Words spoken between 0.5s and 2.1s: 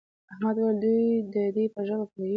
وویل دوی دې په ژبه